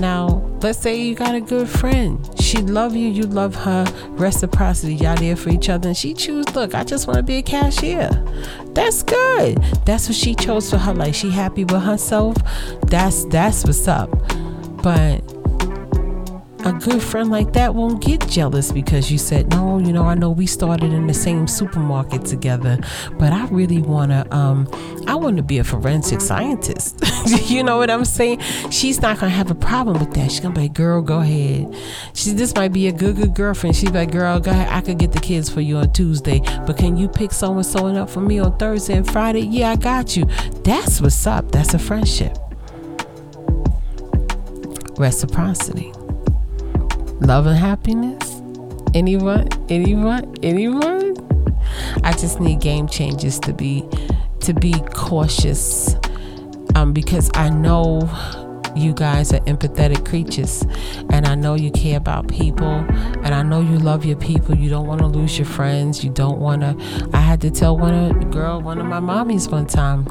Now, 0.00 0.42
let's 0.60 0.80
say 0.80 1.00
you 1.00 1.14
got 1.14 1.36
a 1.36 1.40
good 1.40 1.68
friend. 1.68 2.18
She 2.52 2.58
love 2.58 2.94
you, 2.94 3.08
you 3.08 3.22
love 3.22 3.54
her. 3.54 3.86
Reciprocity, 4.10 4.96
y'all 4.96 5.16
there 5.16 5.36
for 5.36 5.48
each 5.48 5.70
other. 5.70 5.88
And 5.88 5.96
she 5.96 6.12
choose, 6.12 6.44
look, 6.54 6.74
I 6.74 6.84
just 6.84 7.06
want 7.06 7.16
to 7.16 7.22
be 7.22 7.36
a 7.36 7.42
cashier. 7.42 8.10
That's 8.74 9.02
good. 9.02 9.56
That's 9.86 10.06
what 10.06 10.16
she 10.16 10.34
chose 10.34 10.68
for 10.68 10.76
her 10.76 10.92
life. 10.92 11.14
She 11.14 11.30
happy 11.30 11.64
with 11.64 11.80
herself. 11.82 12.36
That's 12.82 13.24
that's 13.24 13.64
what's 13.64 13.88
up. 13.88 14.10
But 14.82 15.31
a 16.64 16.72
good 16.72 17.02
friend 17.02 17.30
like 17.30 17.52
that 17.54 17.74
won't 17.74 18.02
get 18.02 18.26
jealous 18.28 18.70
because 18.72 19.10
you 19.10 19.18
said, 19.18 19.50
No, 19.50 19.78
you 19.78 19.92
know, 19.92 20.04
I 20.04 20.14
know 20.14 20.30
we 20.30 20.46
started 20.46 20.92
in 20.92 21.06
the 21.06 21.14
same 21.14 21.46
supermarket 21.46 22.24
together, 22.24 22.78
but 23.18 23.32
I 23.32 23.46
really 23.46 23.80
wanna 23.80 24.26
um 24.30 24.68
I 25.06 25.14
wanna 25.14 25.42
be 25.42 25.58
a 25.58 25.64
forensic 25.64 26.20
scientist. 26.20 27.02
you 27.50 27.62
know 27.62 27.76
what 27.76 27.90
I'm 27.90 28.04
saying? 28.04 28.40
She's 28.70 29.00
not 29.00 29.18
gonna 29.18 29.30
have 29.30 29.50
a 29.50 29.54
problem 29.54 29.98
with 29.98 30.14
that. 30.14 30.30
She's 30.30 30.40
gonna 30.40 30.54
be 30.54 30.62
like, 30.62 30.74
girl, 30.74 31.02
go 31.02 31.20
ahead. 31.20 31.74
She 32.14 32.30
this 32.30 32.54
might 32.54 32.72
be 32.72 32.86
a 32.88 32.92
good 32.92 33.16
good 33.16 33.34
girlfriend. 33.34 33.76
She's 33.76 33.90
like, 33.90 34.12
girl, 34.12 34.38
go 34.38 34.50
ahead, 34.50 34.68
I 34.68 34.80
could 34.80 34.98
get 34.98 35.12
the 35.12 35.20
kids 35.20 35.48
for 35.48 35.60
you 35.60 35.76
on 35.78 35.92
Tuesday, 35.92 36.40
but 36.66 36.76
can 36.76 36.96
you 36.96 37.08
pick 37.08 37.32
so 37.32 37.52
and 37.54 37.66
so 37.66 37.86
up 37.88 38.08
for 38.08 38.20
me 38.20 38.38
on 38.38 38.56
Thursday 38.58 38.96
and 38.96 39.10
Friday? 39.10 39.40
Yeah, 39.40 39.70
I 39.70 39.76
got 39.76 40.16
you. 40.16 40.24
That's 40.64 41.00
what's 41.00 41.26
up. 41.26 41.50
That's 41.50 41.74
a 41.74 41.78
friendship. 41.78 42.38
Reciprocity 44.98 45.92
love 47.26 47.46
and 47.46 47.58
happiness? 47.58 48.40
Anyone? 48.94 49.48
Anyone? 49.68 50.34
Anyone? 50.42 51.16
I 52.04 52.12
just 52.12 52.40
need 52.40 52.60
game 52.60 52.88
changes 52.88 53.38
to 53.40 53.52
be 53.52 53.88
to 54.40 54.52
be 54.52 54.74
cautious 54.92 55.94
um, 56.74 56.92
because 56.92 57.30
I 57.34 57.48
know 57.48 58.10
you 58.74 58.92
guys 58.92 59.32
are 59.32 59.40
empathetic 59.40 60.06
creatures 60.08 60.62
and 61.10 61.26
I 61.26 61.34
know 61.34 61.54
you 61.54 61.70
care 61.70 61.96
about 61.96 62.26
people 62.26 62.66
and 62.66 63.34
I 63.34 63.42
know 63.42 63.60
you 63.60 63.78
love 63.78 64.04
your 64.04 64.16
people. 64.16 64.56
You 64.56 64.68
don't 64.68 64.86
want 64.86 65.00
to 65.00 65.06
lose 65.06 65.38
your 65.38 65.46
friends. 65.46 66.02
You 66.02 66.10
don't 66.10 66.40
want 66.40 66.62
to. 66.62 67.10
I 67.12 67.20
had 67.20 67.40
to 67.42 67.50
tell 67.50 67.76
one 67.76 67.94
of 67.94 68.30
girl, 68.30 68.60
one 68.60 68.80
of 68.80 68.86
my 68.86 69.00
mommies 69.00 69.50
one 69.50 69.66
time 69.66 70.06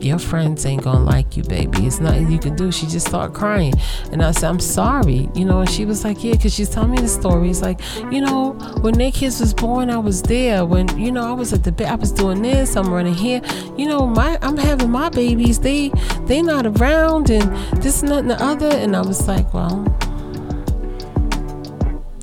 your 0.00 0.18
friends 0.18 0.64
ain't 0.64 0.82
gonna 0.82 1.04
like 1.04 1.36
you, 1.36 1.42
baby. 1.42 1.86
It's 1.86 2.00
nothing 2.00 2.30
you 2.30 2.38
can 2.38 2.54
do. 2.54 2.70
She 2.70 2.86
just 2.86 3.08
started 3.08 3.34
crying. 3.34 3.74
And 4.12 4.22
I 4.22 4.30
said, 4.30 4.48
I'm 4.48 4.60
sorry. 4.60 5.28
You 5.34 5.44
know, 5.44 5.60
and 5.60 5.70
she 5.70 5.84
was 5.84 6.04
like, 6.04 6.22
Yeah, 6.22 6.32
because 6.32 6.54
she's 6.54 6.70
telling 6.70 6.92
me 6.92 6.98
the 6.98 7.08
story. 7.08 7.50
It's 7.50 7.62
like, 7.62 7.80
you 8.10 8.20
know, 8.20 8.52
when 8.80 8.94
their 8.94 9.10
kids 9.10 9.40
was 9.40 9.54
born, 9.54 9.90
I 9.90 9.98
was 9.98 10.22
there. 10.22 10.64
When, 10.64 10.96
you 10.98 11.10
know, 11.10 11.28
I 11.28 11.32
was 11.32 11.52
at 11.52 11.64
the 11.64 11.72
bed, 11.72 11.88
I 11.88 11.96
was 11.96 12.12
doing 12.12 12.42
this, 12.42 12.76
I'm 12.76 12.92
running 12.92 13.14
here. 13.14 13.40
You 13.76 13.86
know, 13.88 14.06
my 14.06 14.38
I'm 14.42 14.56
having 14.56 14.90
my 14.90 15.08
babies. 15.08 15.58
They 15.58 15.90
they 16.22 16.42
not 16.42 16.66
around 16.66 17.30
and 17.30 17.56
this 17.82 18.02
and 18.02 18.10
that 18.12 18.18
and 18.18 18.30
the 18.30 18.42
other. 18.42 18.68
And 18.68 18.94
I 18.94 19.00
was 19.00 19.26
like, 19.26 19.52
Well, 19.52 19.84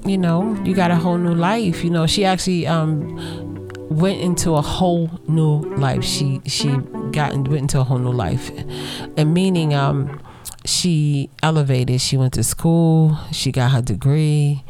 you 0.06 0.18
know, 0.18 0.56
you 0.64 0.74
got 0.76 0.92
a 0.92 0.96
whole 0.96 1.18
new 1.18 1.34
life. 1.34 1.84
You 1.84 1.90
know, 1.90 2.08
she 2.08 2.24
actually 2.26 2.68
um 2.68 3.45
went 3.90 4.20
into 4.20 4.54
a 4.54 4.62
whole 4.62 5.10
new 5.28 5.62
life. 5.76 6.04
She 6.04 6.42
she 6.46 6.76
got 7.12 7.34
went 7.34 7.54
into 7.54 7.80
a 7.80 7.84
whole 7.84 8.00
new 8.00 8.12
life, 8.12 8.52
and 9.18 9.34
meaning 9.34 9.74
um 9.74 10.22
she 10.66 11.30
elevated. 11.44 12.02
She 12.02 12.18
went 12.18 12.34
to 12.34 12.44
school. 12.44 13.18
She 13.32 13.52
got 13.52 13.72
her 13.72 13.82
degree. 13.82 14.64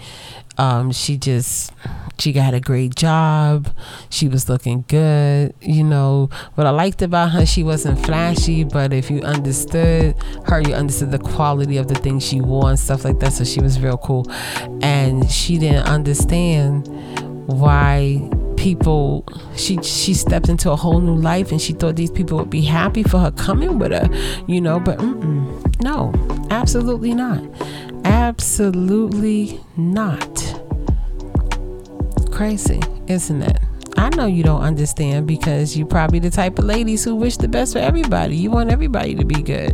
Um, 0.57 0.91
she 0.91 1.17
just 1.17 1.72
she 2.17 2.31
got 2.31 2.53
a 2.53 2.60
great 2.60 2.95
job. 2.95 3.69
She 4.10 4.27
was 4.27 4.48
looking 4.48 4.86
good. 4.88 5.53
You 5.62 5.84
know, 5.84 6.29
what 6.55 6.65
I 6.65 6.69
liked 6.69 7.01
about 7.01 7.31
her, 7.31 7.45
she 7.45 7.63
wasn't 7.63 8.05
flashy, 8.05 8.63
but 8.63 8.93
if 8.93 9.12
you 9.12 9.22
understood 9.22 10.15
her, 10.45 10.62
you 10.62 10.74
understood 10.74 11.12
the 11.12 11.19
quality 11.19 11.77
of 11.77 11.88
the 11.88 11.95
things 11.95 12.25
she 12.25 12.39
wore 12.39 12.69
and 12.69 12.79
stuff 12.79 13.03
like 13.03 13.19
that. 13.19 13.34
So 13.34 13.43
she 13.43 13.60
was 13.60 13.79
real 13.81 13.98
cool. 13.98 14.25
And 14.81 15.29
she 15.29 15.57
didn't 15.57 15.88
understand 15.88 16.88
why 17.48 18.29
people 18.65 19.24
she 19.55 19.77
she 19.84 20.12
stepped 20.12 20.50
into 20.50 20.72
a 20.72 20.75
whole 20.75 21.00
new 21.00 21.15
life 21.15 21.51
and 21.51 21.62
she 21.62 21.72
thought 21.72 21.95
these 21.95 22.10
people 22.10 22.36
would 22.36 22.50
be 22.50 22.62
happy 22.62 23.03
for 23.03 23.19
her 23.19 23.29
coming 23.29 23.77
with 23.77 23.91
her 23.91 24.10
you 24.48 24.60
know 24.60 24.79
but 24.79 25.00
no 25.84 26.12
absolutely 26.50 27.13
not 27.13 27.39
absolutely 28.05 29.60
not 29.77 30.34
crazy 32.31 32.81
isn't 33.05 33.43
it 33.43 33.60
I 33.98 34.10
know 34.10 34.25
you 34.25 34.41
don't 34.41 34.62
understand 34.62 35.27
because 35.27 35.77
you're 35.77 35.88
probably 35.88 36.17
the 36.17 36.31
type 36.31 36.57
of 36.57 36.65
ladies 36.65 37.03
who 37.03 37.15
wish 37.15 37.38
the 37.38 37.48
best 37.48 37.72
for 37.74 37.79
everybody. 37.79 38.36
You 38.36 38.51
want 38.51 38.69
everybody 38.69 39.15
to 39.15 39.24
be 39.24 39.41
good. 39.41 39.74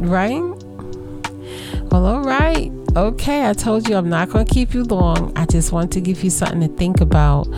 Right? 0.00 0.42
Well, 1.92 2.06
all. 2.06 2.23
Okay, 2.96 3.48
I 3.48 3.54
told 3.54 3.88
you 3.88 3.96
I'm 3.96 4.08
not 4.08 4.28
going 4.30 4.46
to 4.46 4.54
keep 4.54 4.72
you 4.72 4.84
long. 4.84 5.32
I 5.34 5.46
just 5.46 5.72
want 5.72 5.90
to 5.94 6.00
give 6.00 6.22
you 6.22 6.30
something 6.30 6.60
to 6.60 6.68
think 6.68 7.00
about. 7.00 7.48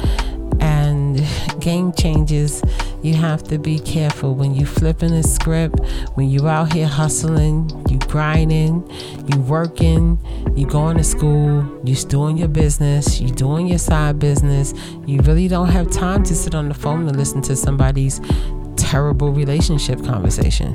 And 0.61 1.23
game 1.61 1.93
changes, 1.93 2.63
you 3.03 3.13
have 3.17 3.43
to 3.49 3.59
be 3.59 3.79
careful 3.79 4.35
when 4.35 4.55
you 4.55 4.65
flipping 4.65 5.13
a 5.13 5.23
script, 5.23 5.79
when 6.15 6.31
you 6.31 6.49
out 6.49 6.73
here 6.73 6.87
hustling, 6.87 7.71
you 7.91 7.99
grinding, 7.99 8.91
you 9.27 9.39
working, 9.41 10.19
you 10.57 10.67
going 10.67 10.97
to 10.97 11.05
school, 11.05 11.83
you 11.85 11.95
doing 11.97 12.39
your 12.39 12.49
business, 12.49 13.21
you 13.21 13.29
doing 13.29 13.67
your 13.67 13.79
side 13.79 14.19
business. 14.19 14.73
You 15.05 15.21
really 15.21 15.49
don't 15.49 15.69
have 15.69 15.91
time 15.91 16.23
to 16.25 16.35
sit 16.35 16.55
on 16.55 16.69
the 16.69 16.75
phone 16.75 17.07
and 17.07 17.15
listen 17.15 17.43
to 17.43 17.57
somebody's 17.57 18.23
terrible 18.87 19.33
relationship 19.33 20.03
conversation. 20.05 20.73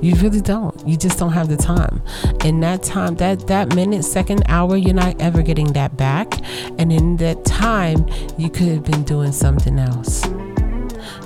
You 0.00 0.14
really 0.16 0.40
don't. 0.40 0.74
You 0.88 0.96
just 0.96 1.18
don't 1.18 1.32
have 1.32 1.48
the 1.48 1.58
time. 1.58 2.02
In 2.44 2.60
that 2.60 2.82
time, 2.82 3.16
that 3.16 3.46
that 3.48 3.74
minute, 3.74 4.02
second, 4.02 4.42
hour, 4.48 4.76
you're 4.76 4.94
not 4.94 5.20
ever 5.20 5.42
getting 5.42 5.72
that 5.74 5.96
back. 5.96 6.40
And 6.78 6.90
in 6.90 7.18
that 7.18 7.44
time, 7.44 8.08
you 8.38 8.48
could 8.48 8.68
have 8.68 8.84
been 8.84 9.04
doing 9.04 9.32
something 9.32 9.78
else. 9.78 10.26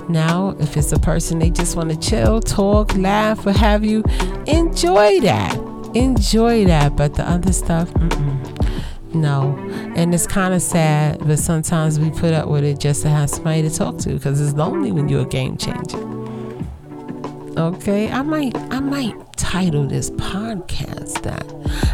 Now, 0.09 0.55
if 0.59 0.75
it's 0.75 0.91
a 0.91 0.99
person 0.99 1.39
they 1.39 1.49
just 1.49 1.77
want 1.77 1.89
to 1.89 1.97
chill, 1.97 2.41
talk, 2.41 2.93
laugh, 2.95 3.45
what 3.45 3.55
have 3.55 3.85
you, 3.85 4.03
enjoy 4.45 5.21
that. 5.21 5.55
Enjoy 5.95 6.65
that. 6.65 6.97
But 6.97 7.15
the 7.15 7.27
other 7.27 7.53
stuff, 7.53 7.89
no. 9.13 9.55
And 9.95 10.13
it's 10.13 10.27
kind 10.27 10.53
of 10.53 10.61
sad, 10.61 11.25
but 11.25 11.39
sometimes 11.39 11.97
we 11.97 12.11
put 12.11 12.33
up 12.33 12.49
with 12.49 12.65
it 12.65 12.79
just 12.79 13.03
to 13.03 13.09
have 13.09 13.29
somebody 13.29 13.61
to 13.61 13.73
talk 13.73 13.97
to 13.99 14.09
because 14.09 14.41
it's 14.41 14.53
lonely 14.53 14.91
when 14.91 15.07
you're 15.07 15.21
a 15.21 15.25
game 15.25 15.57
changer. 15.57 16.14
Okay, 17.57 18.09
I 18.11 18.21
might 18.21 18.53
I 18.69 18.81
might 18.81 19.15
title 19.37 19.87
this 19.87 20.09
podcast 20.09 21.21
that 21.21 21.45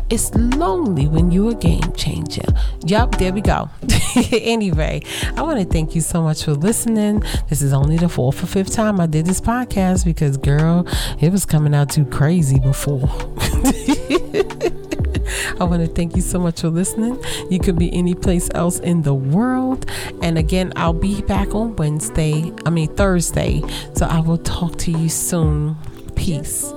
it's 0.09 0.33
lonely 0.33 1.07
when 1.07 1.31
you're 1.31 1.51
a 1.51 1.55
game 1.55 1.93
changer. 1.93 2.45
Yup, 2.83 3.19
there 3.19 3.31
we 3.31 3.41
go. 3.41 3.69
anyway, 4.31 5.03
I 5.37 5.43
want 5.43 5.59
to 5.59 5.65
thank 5.65 5.93
you 5.93 6.01
so 6.01 6.23
much 6.23 6.45
for 6.45 6.53
listening. 6.53 7.21
This 7.47 7.61
is 7.61 7.73
only 7.73 7.97
the 7.97 8.09
fourth 8.09 8.43
or 8.43 8.47
fifth 8.47 8.73
time 8.73 8.99
I 8.99 9.05
did 9.05 9.27
this 9.27 9.39
podcast 9.39 10.03
because 10.03 10.37
girl, 10.37 10.87
it 11.19 11.31
was 11.31 11.45
coming 11.45 11.75
out 11.75 11.91
too 11.91 12.05
crazy 12.05 12.59
before. 12.59 13.07
I 15.59 15.63
want 15.63 15.85
to 15.85 15.87
thank 15.87 16.15
you 16.15 16.21
so 16.21 16.39
much 16.39 16.61
for 16.61 16.69
listening. 16.69 17.21
You 17.49 17.59
could 17.59 17.77
be 17.77 17.93
any 17.93 18.15
place 18.15 18.49
else 18.53 18.79
in 18.79 19.01
the 19.03 19.13
world. 19.13 19.85
And 20.21 20.37
again, 20.37 20.73
I'll 20.75 20.93
be 20.93 21.21
back 21.21 21.53
on 21.53 21.75
Wednesday, 21.75 22.51
I 22.65 22.69
mean 22.69 22.93
Thursday. 22.95 23.61
So 23.95 24.05
I 24.05 24.19
will 24.19 24.39
talk 24.39 24.77
to 24.79 24.91
you 24.91 25.09
soon. 25.09 25.75
Peace. 26.15 26.73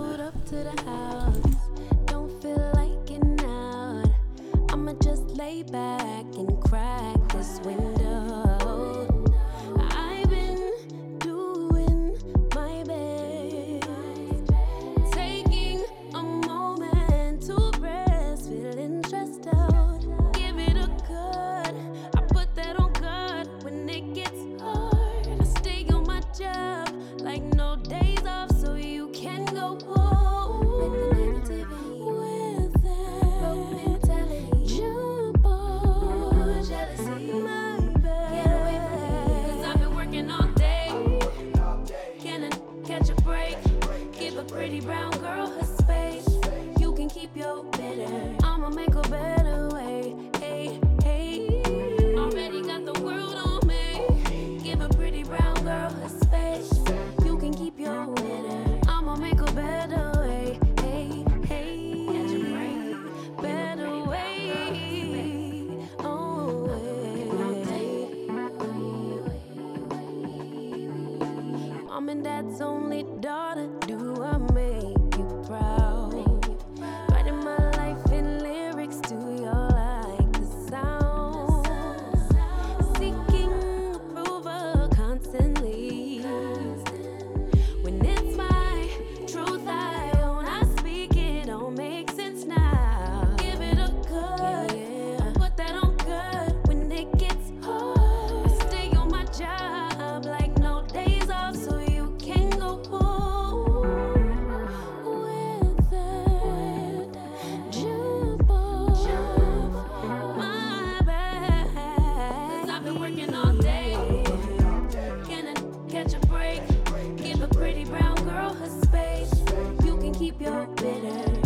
you're 120.45 120.67
bitter. 120.76 121.44